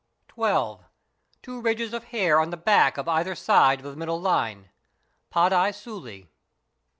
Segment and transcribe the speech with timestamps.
[0.29, 0.83] 12.
[1.43, 4.69] Two ridges of hair on the back on either side of the middle line,
[5.31, 6.27] (padai suli).